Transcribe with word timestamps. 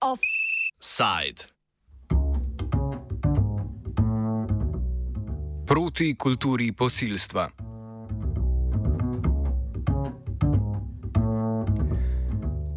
Offside. 0.00 1.44
Proti 5.66 6.14
kulturi 6.14 6.72
posilstva. 6.72 7.65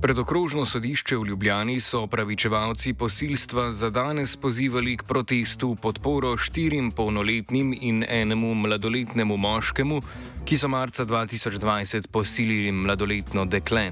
Predokrožno 0.10 0.64
sodišče 0.66 1.18
v 1.18 1.26
Ljubljani 1.28 1.76
so 1.80 2.00
opravičevalci 2.02 2.94
posilstva 2.94 3.68
za 3.72 3.90
danes 3.94 4.34
pozivali 4.36 4.96
k 4.98 5.04
protestu 5.06 5.76
podporo 5.76 6.32
štirim 6.38 6.90
polnoletnim 6.92 7.76
in 7.82 8.02
enemu 8.10 8.56
mladoletnemu 8.56 9.38
moškemu, 9.38 10.02
ki 10.46 10.58
so 10.58 10.68
marca 10.68 11.06
2020 11.06 12.08
posilili 12.08 12.72
mladoletno 12.72 13.46
dekle. 13.46 13.92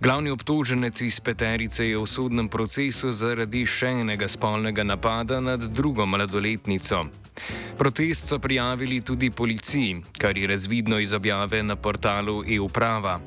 Glavni 0.00 0.30
obtoženec 0.30 1.00
iz 1.00 1.20
Peterice 1.20 1.86
je 1.86 1.98
v 1.98 2.06
sodnem 2.10 2.48
procesu 2.48 3.12
zaradi 3.14 3.62
še 3.66 4.00
enega 4.02 4.26
spolnega 4.28 4.82
napada 4.82 5.38
nad 5.40 5.62
drugo 5.62 6.06
mladoletnico. 6.06 7.04
Protest 7.78 8.26
so 8.26 8.38
prijavili 8.38 9.00
tudi 9.00 9.30
policiji, 9.30 10.02
kar 10.18 10.38
je 10.38 10.46
razvidno 10.46 10.98
iz 10.98 11.12
objave 11.12 11.62
na 11.62 11.76
portalu 11.76 12.42
e-uprava. 12.42 13.20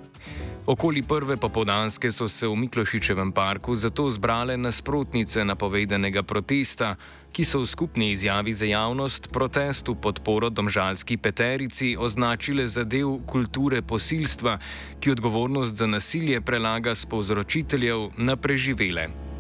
Okoli 0.66 1.04
prve 1.04 1.38
popodanske 1.38 2.08
so 2.12 2.30
se 2.32 2.48
v 2.48 2.56
Miklošičevem 2.56 3.32
parku 3.36 3.76
zato 3.76 4.06
zbrale 4.12 4.56
nasprotnice 4.58 5.44
napovedanega 5.44 6.24
protesta, 6.24 6.96
ki 7.36 7.44
so 7.44 7.60
v 7.60 7.68
skupni 7.68 8.12
izjavi 8.12 8.54
za 8.54 8.66
javnost 8.66 9.28
protest 9.28 9.92
v 9.92 9.96
podporo 10.00 10.48
domžalski 10.50 11.18
peterici 11.18 11.98
označile 12.00 12.68
za 12.68 12.88
del 12.88 13.20
kulture 13.28 13.82
posilstva, 13.82 14.56
ki 15.04 15.12
odgovornost 15.12 15.76
za 15.76 15.88
nasilje 15.88 16.40
prelaga 16.42 16.96
z 16.96 17.12
povzročiteljev 17.12 18.16
na 18.18 18.40
preživele. 18.40 19.33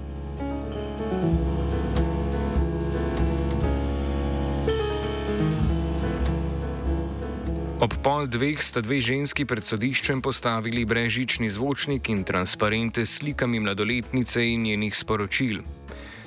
Pol 8.03 8.27
dveh 8.27 8.59
sta 8.59 8.83
dve 8.83 8.99
ženski 8.99 9.47
pred 9.47 9.63
sodiščem 9.63 10.19
postavili 10.19 10.83
brežični 10.83 11.47
zvočnik 11.47 12.11
in 12.11 12.25
transparente 12.27 13.05
s 13.07 13.23
slikami 13.23 13.63
mladoletnice 13.63 14.43
in 14.43 14.67
njenih 14.67 14.91
sporočil. 14.91 15.63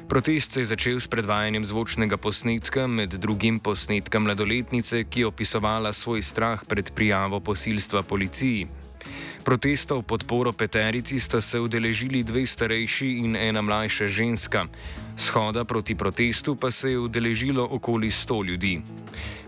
Protest 0.09 0.57
se 0.57 0.65
je 0.65 0.71
začel 0.73 0.97
s 0.97 1.09
predvajanjem 1.13 1.69
zvočnega 1.69 2.17
posnetka, 2.17 2.87
med 2.87 3.21
drugim 3.21 3.61
posnetka 3.61 4.19
mladoletnice, 4.19 5.05
ki 5.05 5.21
je 5.21 5.27
opisovala 5.29 5.93
svoj 5.93 6.23
strah 6.23 6.65
pred 6.65 6.95
prijavo 6.97 7.41
posilstva 7.45 8.03
policiji. 8.09 8.67
Protesta 9.45 9.95
v 9.95 10.03
podporo 10.03 10.51
Peterici 10.57 11.21
sta 11.21 11.41
se 11.41 11.61
udeležili 11.61 12.25
dve 12.25 12.47
starejši 12.47 13.21
in 13.23 13.37
ena 13.37 13.63
mlajša 13.63 14.09
ženska. 14.09 14.65
Shoda 15.17 15.65
proti 15.65 15.95
protestu 15.95 16.57
pa 16.57 16.71
se 16.71 16.91
je 16.91 16.99
udeležilo 16.99 17.69
okoli 17.71 18.11
100 18.11 18.45
ljudi. 18.47 18.81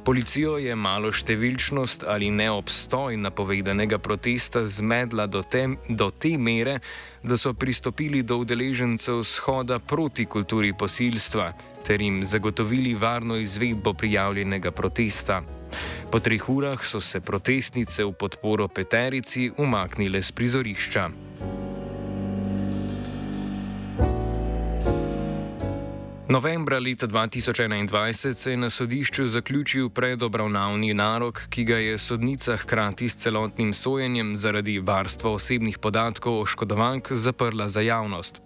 Policijo 0.04 0.56
je 0.58 0.74
malo 0.74 1.10
številčnost 1.12 2.04
ali 2.08 2.30
neobstoj 2.30 3.16
napovedanega 3.20 3.98
protesta 3.98 4.64
zmedla 4.66 5.26
do 5.26 5.42
te, 5.42 5.66
do 5.88 6.10
te 6.10 6.36
mere, 6.38 6.78
da 7.22 7.36
so 7.36 7.52
pristopili 7.54 8.22
do 8.22 8.38
udeležencev 8.44 9.22
shoda 9.26 9.78
proti 9.78 10.26
kulturi 10.26 10.72
posilstva 10.72 11.52
ter 11.88 12.02
jim 12.02 12.24
zagotovili 12.24 12.94
varno 12.94 13.36
izvedbo 13.36 13.94
prijavljenega 13.94 14.70
protesta. 14.70 15.42
Po 16.10 16.20
treh 16.20 16.48
urah 16.48 16.84
so 16.84 17.00
se 17.00 17.20
protestnice 17.20 18.04
v 18.04 18.12
podporo 18.12 18.68
Peterici 18.68 19.50
umaknile 19.56 20.22
z 20.22 20.32
prizorišča. 20.32 21.08
Novembra 26.30 26.78
leta 26.78 27.06
2021 27.06 28.32
se 28.34 28.50
je 28.50 28.56
na 28.56 28.70
sodišču 28.70 29.26
zaključil 29.26 29.88
predobravnavni 29.88 30.94
narok, 30.94 31.40
ki 31.48 31.64
ga 31.64 31.76
je 31.76 31.98
sodnica 31.98 32.56
hkrati 32.56 33.08
s 33.08 33.16
celotnim 33.16 33.74
sojenjem 33.74 34.36
zaradi 34.36 34.78
varstva 34.78 35.30
osebnih 35.30 35.78
podatkov 35.78 36.40
oškodovank 36.40 37.12
zaprla 37.12 37.68
za 37.68 37.80
javnost. 37.80 38.42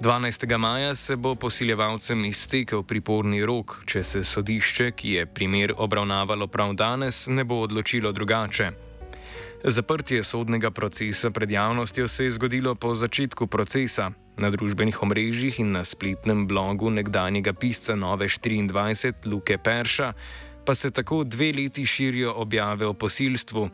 12. 0.00 0.58
maja 0.58 0.94
se 0.94 1.16
bo 1.16 1.34
posiljevalcem 1.34 2.24
iztekel 2.24 2.82
priporni 2.82 3.44
rok, 3.44 3.82
če 3.86 4.04
se 4.04 4.24
sodišče, 4.24 4.90
ki 4.90 5.12
je 5.12 5.26
primer 5.26 5.74
obravnavalo 5.76 6.46
prav 6.46 6.72
danes, 6.72 7.26
ne 7.26 7.44
bo 7.44 7.60
odločilo 7.60 8.12
drugače. 8.12 8.70
Zaprtje 9.64 10.24
sodnega 10.24 10.70
procesa 10.70 11.30
pred 11.30 11.50
javnostjo 11.50 12.08
se 12.08 12.24
je 12.24 12.30
zgodilo 12.30 12.74
po 12.74 12.94
začetku 12.94 13.46
procesa. 13.46 14.10
Na 14.36 14.50
družbenih 14.50 15.02
omrežjih 15.02 15.60
in 15.60 15.72
na 15.72 15.84
spletnem 15.84 16.48
blogu 16.48 16.90
nekdanjega 16.90 17.52
pisca 17.52 17.94
Nove 17.94 18.26
24 18.26 19.12
Luke 19.24 19.58
Perša 19.58 20.12
pa 20.64 20.74
se 20.74 20.90
tako 20.90 21.24
dve 21.24 21.52
leti 21.52 21.86
širijo 21.86 22.32
objave 22.36 22.86
o 22.86 22.94
posilstvu, 22.94 23.68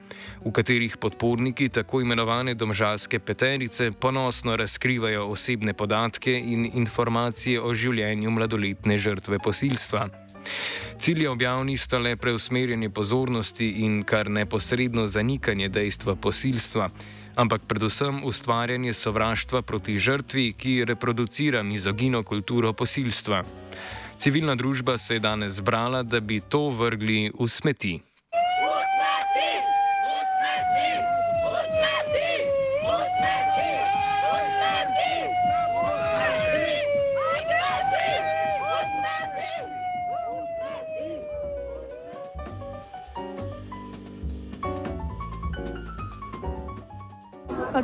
v 0.45 0.53
katerih 0.53 0.97
podporniki 0.97 1.69
tako 1.69 2.01
imenovane 2.01 2.55
domžalske 2.55 3.19
peterice 3.19 3.93
ponosno 3.93 4.57
razkrivajo 4.57 5.27
osebne 5.27 5.75
podatke 5.75 6.39
in 6.39 6.71
informacije 6.75 7.61
o 7.61 7.75
življenju 7.75 8.31
mladoletne 8.31 8.99
žrtve 8.99 9.39
posilstva. 9.39 10.09
Cilje 10.99 11.31
objav 11.31 11.65
nista 11.65 11.99
le 11.99 12.17
preusmerjanje 12.17 12.91
pozornosti 12.91 13.69
in 13.85 14.03
kar 14.03 14.31
neposredno 14.31 15.07
zanikanje 15.07 15.69
dejstva 15.69 16.17
posilstva, 16.17 16.91
ampak 17.35 17.63
predvsem 17.71 18.25
ustvarjanje 18.25 18.93
sovraštva 18.93 19.63
proti 19.63 19.99
žrtvi, 19.99 20.53
ki 20.53 20.85
reproducira 20.85 21.63
mizogino 21.63 22.23
kulturo 22.23 22.73
posilstva. 22.73 23.45
Civilna 24.19 24.55
družba 24.55 24.99
se 24.99 25.15
je 25.15 25.21
danes 25.21 25.53
zbrala, 25.53 26.03
da 26.03 26.21
bi 26.21 26.41
to 26.41 26.69
vrgli 26.71 27.31
v 27.39 27.49
smeti. 27.49 28.01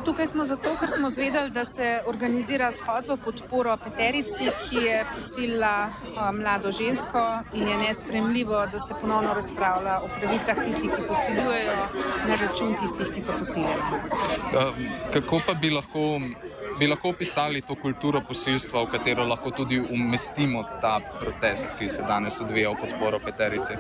Tukaj 0.04 0.26
smo 0.26 0.44
zato, 0.44 0.76
ker 0.80 0.90
smo 0.90 1.10
zvedeli, 1.10 1.50
da 1.50 1.64
se 1.64 2.00
organizira 2.06 2.72
shod 2.72 3.06
v 3.08 3.16
podporo 3.24 3.76
Peterici, 3.84 4.48
ki 4.64 4.76
je 4.76 5.04
posilila 5.14 5.90
mlado 6.32 6.72
žensko 6.72 7.22
in 7.54 7.68
je 7.68 7.76
nespremljivo, 7.78 8.66
da 8.66 8.78
se 8.78 8.94
ponovno 9.00 9.34
razpravlja 9.34 10.00
o 10.00 10.08
pravicah 10.18 10.64
tistih, 10.64 10.90
ki 10.96 11.02
posiljujejo, 11.08 11.76
na 12.28 12.36
račun 12.40 12.74
tistih, 12.80 13.12
ki 13.14 13.20
so 13.20 13.38
posiljeni. 13.38 14.00
Kako 15.12 15.40
pa 15.46 15.54
bi 15.54 15.70
lahko, 15.70 16.20
bi 16.78 16.86
lahko 16.86 17.08
opisali 17.08 17.60
to 17.60 17.76
kulturo 17.82 18.20
posilstva, 18.28 18.82
v 18.82 18.92
katero 18.96 19.24
lahko 19.24 19.50
tudi 19.50 19.80
umestimo 19.90 20.64
ta 20.80 21.00
protest, 21.20 21.78
ki 21.78 21.88
se 21.88 22.02
danes 22.08 22.40
odvija 22.40 22.70
v 22.70 22.80
podporo 22.80 23.20
Peterici? 23.24 23.76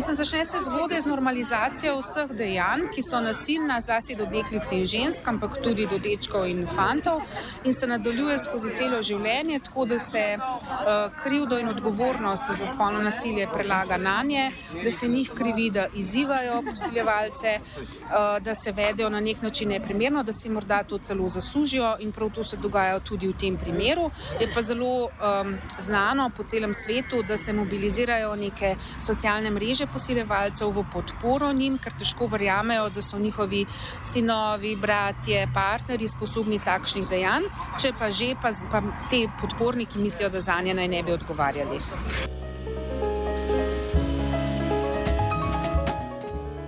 Mislim, 0.00 0.16
začne 0.16 0.44
se 0.44 0.56
zgodaj 0.64 1.00
z 1.00 1.06
normalizacijo 1.06 1.98
vseh 1.98 2.30
dejanj, 2.32 2.86
ki 2.94 3.02
so 3.02 3.18
nasilna, 3.20 3.80
zlasti 3.84 4.14
do 4.16 4.24
deklic 4.24 4.70
in 4.72 4.86
žensk, 4.88 5.26
ampak 5.28 5.58
tudi 5.60 5.84
do 5.86 5.98
dečkov 6.00 6.46
in 6.48 6.62
fantov, 6.66 7.20
in 7.64 7.74
se 7.76 7.86
nadaljuje 7.86 8.38
skozi 8.38 8.70
celo 8.78 9.02
življenje, 9.04 9.58
tako 9.66 9.84
da 9.84 9.98
se 9.98 10.22
uh, 10.38 11.12
krivdo 11.22 11.58
in 11.60 11.68
odgovornost 11.68 12.48
za 12.48 12.66
spolno 12.66 13.02
nasilje 13.04 13.44
prelaga 13.52 13.98
na 14.00 14.22
nje, 14.22 14.46
da 14.84 14.90
se 14.90 15.08
njih 15.08 15.34
krivi, 15.36 15.68
da 15.70 15.84
izzivajo 15.94 16.62
posiljevalce, 16.70 17.52
uh, 17.60 18.40
da 18.40 18.54
se 18.54 18.72
vedejo 18.72 19.10
na 19.10 19.20
nek 19.20 19.42
način 19.42 19.68
neprimerno, 19.68 20.22
da 20.22 20.32
si 20.32 20.48
morda 20.48 20.80
to 20.82 20.98
celo 20.98 21.28
zaslužijo 21.28 21.96
in 22.00 22.12
prav 22.12 22.32
to 22.32 22.44
se 22.44 22.56
dogaja 22.56 23.00
tudi 23.00 23.28
v 23.28 23.36
tem 23.36 23.60
primeru. 23.60 24.08
Je 24.40 24.48
pa 24.54 24.62
zelo 24.62 25.04
um, 25.04 25.54
znano 25.78 26.30
po 26.36 26.44
celem 26.44 26.74
svetu, 26.74 27.22
da 27.22 27.36
se 27.36 27.52
mobilizirajo 27.52 28.36
neke 28.36 28.74
socialne 29.00 29.50
mreže 29.50 29.89
posiljevalcev 29.92 30.72
v 30.76 30.84
podporo 30.92 31.52
njim, 31.52 31.78
ker 31.78 31.94
težko 31.98 32.26
verjamejo, 32.30 32.88
da 32.90 33.02
so 33.02 33.18
njihovi 33.18 33.64
sinovi, 34.12 34.74
bratje, 34.76 35.46
partnerji 35.54 36.08
sposobni 36.08 36.60
takšnih 36.64 37.08
dejanj, 37.08 37.48
če 37.80 37.94
pa 37.98 38.10
že 38.10 38.34
pa, 38.42 38.52
pa 38.70 38.82
te 39.10 39.26
podporniki 39.40 39.98
mislijo, 39.98 40.30
da 40.30 40.40
za 40.40 40.60
nje 40.60 40.74
naj 40.74 40.88
ne 40.88 41.02
bi 41.02 41.12
odgovarjali. 41.12 41.80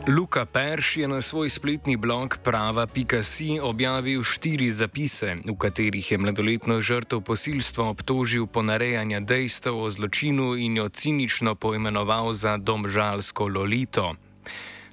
Luka 0.08 0.44
Perš 0.44 0.96
je 0.96 1.08
na 1.08 1.22
svoj 1.22 1.50
spletni 1.50 1.96
blog 1.96 2.38
prava.si 2.44 3.60
objavil 3.62 4.25
štiri 4.25 4.70
zapise, 4.70 5.37
v 5.46 5.54
katerih 5.54 6.10
je 6.10 6.19
mladoletno 6.19 6.81
žrtev 6.81 7.20
posilstva 7.22 7.84
obtožil 7.84 8.46
ponarejanja 8.46 9.20
dejstev 9.20 9.78
o 9.78 9.90
zločinu 9.90 10.56
in 10.58 10.76
jo 10.76 10.88
cinično 10.88 11.54
poimenoval 11.54 12.32
za 12.32 12.56
domžalsko 12.58 13.46
lolito. 13.46 14.14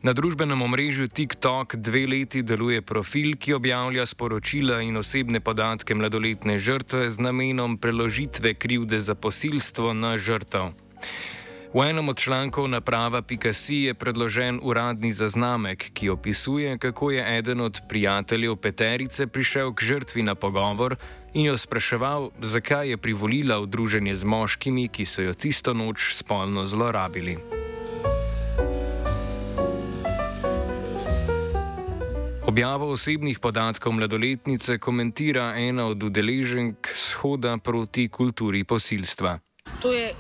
Na 0.06 0.14
družbenem 0.14 0.62
omrežju 0.62 1.08
TikTok 1.08 1.76
dve 1.76 2.06
leti 2.08 2.46
deluje 2.46 2.82
profil, 2.82 3.34
ki 3.34 3.58
objavlja 3.58 4.06
sporočila 4.06 4.82
in 4.86 4.98
osebne 4.98 5.42
podatke 5.42 5.96
mladoletne 5.96 6.60
žrtve 6.62 7.10
z 7.10 7.18
namenom 7.18 7.82
preložitve 7.82 8.54
krivde 8.54 9.02
za 9.02 9.16
posilstvo 9.16 9.94
na 9.94 10.18
žrtev. 10.22 10.70
V 11.70 11.86
enem 11.86 12.10
od 12.10 12.18
člankov 12.18 12.66
naprava 12.66 13.22
Picasso 13.22 13.74
je 13.74 13.94
predložen 13.94 14.58
uradni 14.64 15.12
zaznamek, 15.14 15.94
ki 15.94 16.10
opisuje, 16.10 16.78
kako 16.78 17.12
je 17.12 17.38
eden 17.38 17.62
od 17.62 17.82
prijateljev 17.90 18.56
Peterice 18.56 19.28
prišel 19.28 19.74
k 19.74 19.84
žrtvi 19.84 20.24
na 20.24 20.36
pogovor 20.36 20.96
in 21.34 21.46
jo 21.46 21.58
spraševal, 21.58 22.32
zakaj 22.42 22.90
je 22.90 22.98
privolila 22.98 23.60
v 23.62 23.70
druženje 23.70 24.16
z 24.16 24.24
moškimi, 24.24 24.88
ki 24.90 25.06
so 25.06 25.22
jo 25.22 25.34
tisto 25.34 25.74
noč 25.74 26.18
spolno 26.18 26.66
zlorabili. 26.66 27.38
Objavo 32.50 32.90
osebnih 32.92 33.40
podatkov 33.40 33.94
mladoletnice 33.94 34.78
komentira 34.82 35.54
ena 35.54 35.86
od 35.86 36.04
udeleženk 36.04 36.88
shoda 36.96 37.58
proti 37.58 38.10
kulturi 38.10 38.64
posilstva. 38.64 39.38
To 39.82 39.94
je 39.94 40.14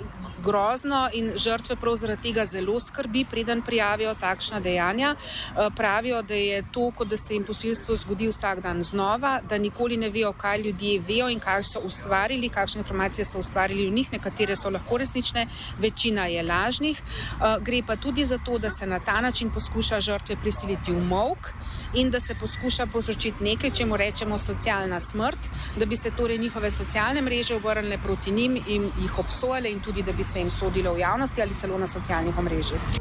grozno 0.43 1.09
in 1.13 1.31
žrtve 1.35 1.75
prav 1.75 1.95
zaradi 1.95 2.21
tega 2.29 2.45
zelo 2.45 2.79
skrbi, 2.79 3.25
preden 3.29 3.61
prijavijo 3.61 4.15
takšna 4.15 4.59
dejanja. 4.59 5.15
Eh, 5.15 5.69
pravijo, 5.75 6.21
da 6.21 6.33
je 6.33 6.63
to, 6.71 6.91
kot 6.91 7.07
da 7.07 7.17
se 7.17 7.33
jim 7.33 7.43
posilstvo 7.43 7.95
zgodi 7.95 8.27
vsak 8.27 8.61
dan 8.61 8.83
znova, 8.83 9.39
da 9.49 9.57
nikoli 9.57 9.97
ne 9.97 10.09
vejo, 10.09 10.33
kaj 10.33 10.61
ljudje 10.61 10.99
vejo 11.07 11.29
in 11.29 11.39
kaj 11.39 11.63
so 11.63 11.79
ustvarili, 11.79 12.49
kakšne 12.49 12.79
informacije 12.79 13.25
so 13.25 13.39
ustvarili 13.39 13.87
v 13.87 13.93
njih, 13.93 14.13
nekatere 14.13 14.55
so 14.55 14.69
lahko 14.69 14.97
resnične, 14.97 15.47
večina 15.79 16.25
je 16.25 16.43
lažnih. 16.43 17.01
Eh, 17.01 17.57
gre 17.61 17.81
pa 17.87 17.95
tudi 17.95 18.25
za 18.25 18.37
to, 18.45 18.57
da 18.57 18.69
se 18.69 18.87
na 18.87 18.99
ta 18.99 19.21
način 19.21 19.51
poskuša 19.51 19.99
žrtve 19.99 20.35
prisiliti 20.35 20.91
v 20.91 21.03
mok 21.03 21.53
in 21.93 22.09
da 22.09 22.19
se 22.19 22.35
poskuša 22.35 22.85
povzročiti 22.85 23.43
nekaj, 23.43 23.71
čemu 23.71 23.97
rečemo 23.97 24.37
socialna 24.37 24.99
smrt, 24.99 25.49
da 25.77 25.85
bi 25.85 25.95
se 25.95 26.11
torej 26.11 26.37
njihove 26.37 26.71
socialne 26.71 27.21
mreže 27.21 27.55
obrnile 27.55 27.97
proti 27.97 28.31
njim 28.31 28.57
in 28.67 28.91
jih 29.01 29.19
obsojale 29.19 29.71
in 29.71 29.79
tudi, 29.79 30.03
da 30.03 30.11
bi 30.11 30.23
se 30.23 30.39
jim 30.39 30.51
sodilo 30.51 30.93
v 30.93 30.99
javnosti 30.99 31.41
ali 31.41 31.57
celo 31.57 31.77
na 31.77 31.87
socialnih 31.87 32.37
omrežjih. 32.37 32.99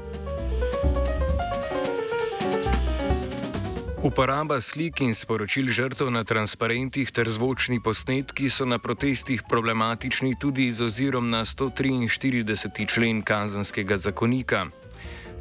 Uporaba 4.03 4.61
slik 4.61 5.01
in 5.03 5.15
sporočil 5.15 5.67
žrtev 5.75 6.07
na 6.15 6.23
transparentih 6.25 7.11
ter 7.11 7.27
zvočni 7.27 7.81
posnetki 7.83 8.47
so 8.51 8.65
na 8.65 8.79
protestih 8.79 9.43
problematični 9.43 10.39
tudi 10.39 10.71
z 10.73 10.87
ozirom 10.87 11.31
na 11.31 11.45
143. 11.45 12.87
člen 12.87 13.23
kazanskega 13.23 13.97
zakonika. 13.97 14.67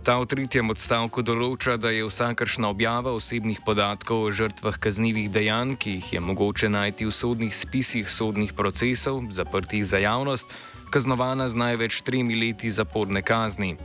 Ta 0.07 0.15
v 0.15 0.23
tretjem 0.23 0.71
odstavku 0.71 1.19
določa, 1.19 1.73
da 1.75 1.89
je 1.91 2.05
vsakršna 2.07 2.69
objava 2.71 3.11
osebnih 3.11 3.57
podatkov 3.67 4.21
o 4.23 4.29
žrtvah 4.31 4.77
kaznjivih 4.79 5.27
dejanj, 5.27 5.73
ki 5.75 5.97
jih 5.97 6.13
je 6.15 6.21
mogoče 6.23 6.69
najti 6.71 7.09
v 7.09 7.11
sodnih 7.11 7.51
spisih 7.51 8.07
sodnih 8.07 8.55
procesov, 8.55 9.19
zaprtih 9.35 9.83
za 9.83 9.99
javnost, 9.99 10.47
kaznovana 10.95 11.49
z 11.51 11.59
največ 11.59 11.99
tremi 12.07 12.39
leti 12.39 12.71
zaporne 12.71 13.19
kazni. 13.19 13.75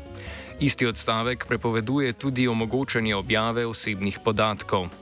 Isti 0.63 0.87
odstavek 0.87 1.51
prepoveduje 1.51 2.15
tudi 2.15 2.47
omogočanje 2.47 3.19
objave 3.19 3.67
osebnih 3.67 4.23
podatkov. 4.23 4.93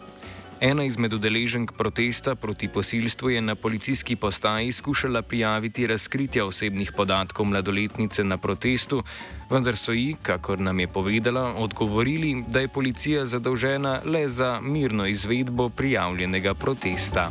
Ena 0.61 0.85
izmed 0.85 1.15
udeleženk 1.15 1.73
protesta 1.73 2.35
proti 2.35 2.69
posilstvu 2.69 3.31
je 3.31 3.41
na 3.41 3.55
policijski 3.55 4.17
postaji 4.17 4.73
skušala 4.73 5.23
prijaviti 5.23 5.87
razkritje 5.87 6.43
osebnih 6.45 6.93
podatkov 6.93 7.47
mladoletnice 7.47 8.25
na 8.25 8.37
protestu, 8.39 9.03
vendar 9.51 9.77
so 9.77 9.93
ji, 9.93 10.17
kakor 10.23 10.61
nam 10.61 10.81
je 10.81 10.89
povedala, 10.89 11.55
odgovorili, 11.57 12.45
da 12.49 12.61
je 12.61 12.69
policija 12.69 13.27
zadolžena 13.27 14.01
le 14.05 14.29
za 14.29 14.61
mirno 14.62 15.07
izvedbo 15.07 15.69
prijavljenega 15.69 16.55
protesta. 16.55 17.31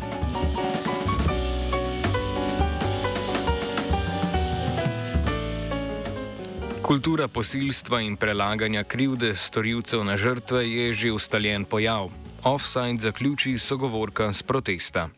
Kultura 6.81 7.27
posilstva 7.27 8.01
in 8.01 8.17
prelaganja 8.17 8.83
krivde 8.83 9.35
storilcev 9.35 10.03
na 10.03 10.17
žrtve 10.17 10.71
je 10.71 10.93
že 10.93 11.11
ustaljen 11.11 11.65
pojav. 11.65 12.09
Offside 12.43 12.99
zaključi 12.99 13.57
sogovorka 13.57 14.33
z 14.33 14.43
protesta. 14.43 15.09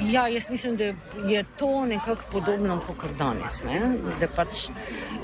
Ja, 0.00 0.28
jaz 0.28 0.50
mislim, 0.50 0.76
da 0.76 0.84
je 1.28 1.44
to 1.56 1.84
nekako 1.86 2.22
podobno 2.32 2.80
kot 2.86 3.10
danes. 3.18 3.64
Ne? 3.64 3.80
Da 4.20 4.28
pač 4.28 4.68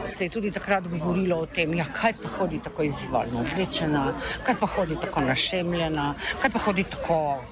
se 0.06 0.24
je 0.24 0.30
tudi 0.30 0.50
takrat 0.50 0.88
govorilo 0.88 1.36
o 1.36 1.46
tem, 1.46 1.74
ja, 1.74 1.84
kaj 1.84 2.12
pa 2.22 2.28
hodi 2.28 2.60
tako 2.64 2.82
izvalno 2.82 3.40
oblečena, 3.40 4.12
kaj 4.46 4.54
pa 4.60 4.66
hodi 4.66 4.96
tako 5.00 5.20
našemljena, 5.20 6.14
kaj 6.42 6.50
pa 6.50 6.58
hodi 6.58 6.84
tako 6.84 7.44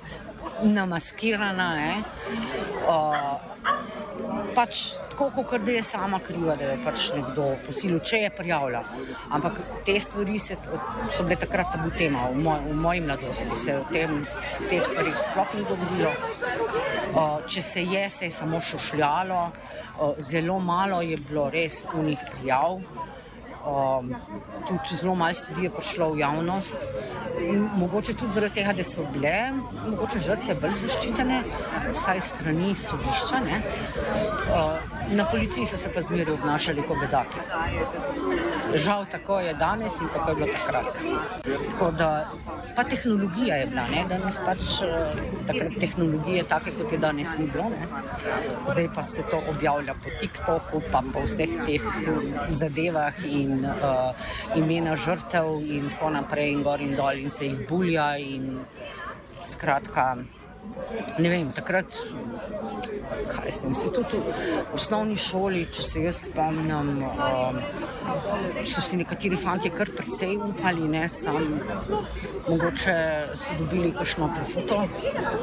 namaskirana. 0.62 2.02
Uh, 2.88 3.54
pač 4.54 4.80
tako, 5.10 5.30
kot 5.42 5.64
da 5.66 5.72
je 5.76 5.82
sama 5.82 6.18
kriva, 6.22 6.56
da 6.56 6.72
je 6.72 6.78
pač 6.84 7.06
nekdo 7.16 7.48
posilil, 7.66 8.00
če 8.04 8.24
je 8.24 8.30
prijavila. 8.34 8.82
Ampak 9.36 9.60
te 9.86 9.96
stvari 10.00 10.38
se, 10.42 10.56
so 11.14 11.26
bile 11.26 11.38
takrat 11.40 11.72
tabu 11.74 11.92
tema, 11.94 12.28
v, 12.32 12.42
moj, 12.44 12.66
v 12.66 12.76
moji 12.86 13.04
mladosti 13.04 13.58
se 13.58 13.78
tem, 13.92 14.20
teh 14.70 14.84
stvarih 14.84 15.16
sploh 15.26 15.56
ni 15.58 15.66
govorilo. 15.68 16.12
Uh, 17.14 17.40
če 17.46 17.60
se 17.62 17.82
je, 17.86 18.04
se 18.10 18.26
je 18.26 18.34
samo 18.34 18.60
šušljalo, 18.60 19.42
uh, 19.46 20.14
zelo 20.18 20.58
malo 20.58 21.02
je 21.02 21.18
bilo 21.28 21.48
res 21.54 21.84
unih 21.94 22.18
prijav. 22.32 22.80
Um, 23.64 24.14
tudi 24.68 24.96
zelo 24.96 25.14
malo 25.14 25.34
stvari 25.34 25.64
je 25.64 25.70
prišlo 25.70 26.10
v 26.10 26.18
javnost. 26.18 26.86
In 27.40 27.68
mogoče 27.76 28.14
tudi 28.14 28.32
zaradi 28.32 28.54
tega, 28.54 28.72
da 28.72 28.84
so 28.84 29.06
bile 29.12 29.32
mogoče 29.86 30.20
žrtve 30.20 30.54
bolj 30.60 30.74
zaščitene, 30.82 31.38
vsaj 31.92 32.20
strani 32.20 32.74
sodišča. 32.76 33.40
Na 35.16 35.24
policiji 35.30 35.66
so 35.66 35.80
se 35.80 35.92
pa 35.92 36.00
zmeraj 36.00 36.34
obnašali 36.34 36.84
kot 36.88 37.00
bedaki. 37.00 37.40
Žal 38.74 39.06
tako 39.10 39.40
je 39.40 39.54
danes 39.54 40.00
in 40.00 40.08
tako 40.12 40.30
je 40.30 40.36
bilo 40.36 40.48
takrat. 40.54 40.86
Tako 41.70 41.90
da, 41.90 42.10
pa 42.76 42.84
tehnologija 42.84 43.56
je 43.56 43.66
bila, 43.66 43.86
ne? 43.88 44.04
danes 44.08 44.38
pač 44.44 44.70
takrat 45.46 45.76
tehnologije 45.80 46.44
take, 46.50 46.74
kot 46.78 46.92
je 46.92 46.98
danes 46.98 47.32
ni 47.38 47.46
bilo. 47.46 47.68
Ne? 47.70 47.86
Zdaj 48.68 48.88
pa 48.94 49.02
se 49.02 49.22
to 49.30 49.42
objavlja 49.50 49.94
po 49.94 50.14
TikToku, 50.20 50.82
pa 50.92 51.02
po 51.12 51.24
vseh 51.26 51.58
teh 51.66 51.88
zadevah 52.48 53.24
in 53.26 53.64
uh, 53.64 54.12
imena 54.56 54.96
žrtev 54.96 55.60
in 55.62 55.90
tako 55.94 56.10
naprej 56.18 56.52
in 56.52 56.62
gor 56.62 56.80
in 56.80 56.96
dol 56.96 57.18
in 57.18 57.30
se 57.30 57.50
jih 57.52 57.66
bulja. 57.68 58.14
In, 58.18 58.58
skratka, 59.46 60.16
ne 61.18 61.28
vem, 61.30 61.50
takrat, 61.54 61.86
kaj 63.30 63.52
ste 63.52 63.70
mi, 63.70 63.76
tudi 63.94 64.18
v 64.18 64.74
osnovni 64.74 65.16
šoli, 65.20 65.64
če 65.72 65.86
se 65.86 66.04
jaz 66.04 66.24
spomnim, 66.28 67.02
um, 67.04 67.60
so 68.68 68.82
si 68.84 68.98
nekateri 69.00 69.38
fanti 69.38 69.72
kar 69.74 69.92
precej 69.94 70.36
upali, 70.38 70.88
ne 70.90 71.08
sam, 71.08 71.58
mogoče 72.48 72.96
so 73.38 73.58
dobili 73.58 73.92
kakšno 73.96 74.30
profuto 74.34 74.82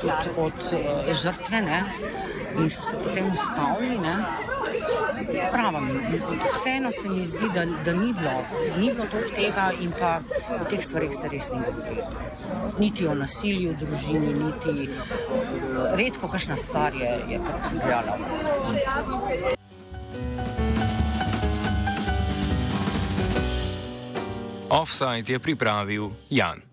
tudi 0.02 0.36
od 0.38 0.66
uh, 0.78 1.14
žrtve 1.24 1.62
ne, 1.68 1.84
in 2.58 2.70
so 2.70 2.82
se 2.92 3.00
potem 3.00 3.32
ustavili. 3.34 4.18
Spravim. 5.34 6.02
Vseeno 6.54 6.92
se 6.92 7.10
mi 7.10 7.26
zdi, 7.26 7.50
da, 7.54 7.66
da 7.66 7.94
ni 7.94 8.14
bilo, 8.14 8.44
ni 8.78 8.94
bilo 8.94 9.06
tega 9.36 9.72
in 9.80 9.92
pa 10.00 10.20
o 10.62 10.64
teh 10.70 10.84
stvarih 10.84 11.14
se 11.14 11.30
res 11.30 11.50
ni 11.52 11.60
govorilo. 11.66 12.08
Niti 12.80 13.08
o 13.08 13.14
nasilju 13.16 13.72
v 13.72 13.78
družini, 13.86 14.34
niti 14.34 14.90
redko 15.96 16.28
kakšna 16.28 16.58
stvar 16.58 16.96
je, 16.96 17.12
je 17.30 17.40
predstavljala. 17.46 18.18
Offside 24.70 25.34
je 25.34 25.40
pripravil 25.40 26.10
Jan. 26.30 26.71